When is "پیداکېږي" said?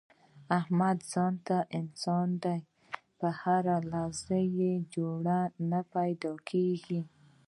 5.93-7.01